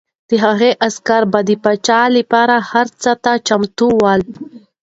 د 0.29 0.31
هغه 0.45 0.69
عسکر 0.87 1.21
به 1.31 1.39
د 1.49 1.51
پاچا 1.63 2.01
لپاره 2.17 2.55
هر 2.71 2.87
څه 3.01 3.11
ته 3.23 3.31
چمتو 3.47 3.87
ول. 4.01 4.21